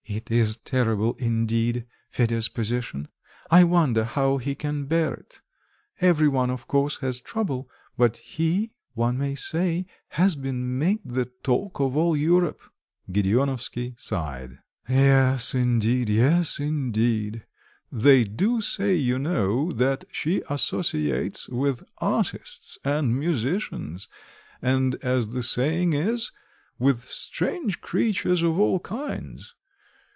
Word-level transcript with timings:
"It 0.13 0.29
is 0.29 0.57
terrible, 0.65 1.13
indeed 1.19 1.85
Fedya's 2.09 2.49
position; 2.49 3.07
I 3.49 3.63
wonder 3.63 4.03
how 4.03 4.39
he 4.39 4.55
can 4.55 4.83
bear 4.83 5.13
it. 5.13 5.39
Every 6.01 6.27
one, 6.27 6.49
of 6.49 6.67
course, 6.67 6.97
has 6.97 7.21
trouble; 7.21 7.69
but 7.97 8.17
he, 8.17 8.73
one 8.93 9.17
may 9.17 9.35
say, 9.35 9.85
has 10.09 10.35
been 10.35 10.77
made 10.77 10.99
the 11.05 11.31
talk 11.43 11.79
of 11.79 11.95
all 11.95 12.17
Europe." 12.17 12.59
Gedeonovsky 13.09 13.95
sighed. 13.97 14.59
"Yes, 14.89 15.55
indeed, 15.55 16.09
yes, 16.09 16.59
indeed. 16.59 17.45
They 17.89 18.25
do 18.25 18.59
say, 18.59 18.95
you 18.95 19.17
know 19.17 19.71
that 19.71 20.03
she 20.11 20.43
associates 20.49 21.47
with 21.47 21.83
artists 21.99 22.77
and 22.83 23.17
musicians, 23.17 24.09
and 24.61 24.95
as 24.95 25.29
the 25.29 25.41
saying 25.41 25.93
is, 25.93 26.33
with 26.77 26.99
strange 27.05 27.79
creatures 27.79 28.43
of 28.43 28.59
all 28.59 28.81
kinds. 28.81 29.55